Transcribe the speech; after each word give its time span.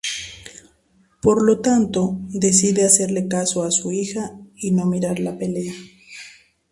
Por 1.21 1.45
lo 1.45 1.59
tanto, 1.61 2.17
decide 2.29 2.85
hacerle 2.85 3.27
caso 3.27 3.61
a 3.61 3.69
su 3.69 3.91
hija 3.91 4.31
y 4.55 4.71
no 4.71 4.87
mirar 4.87 5.19
la 5.19 5.37
pelea. 5.37 5.73